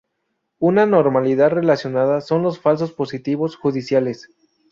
[0.57, 4.29] Una modalidad relacionada son los falsos positivos "judiciales".